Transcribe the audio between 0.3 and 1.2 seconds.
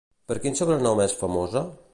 Per quin sobrenom és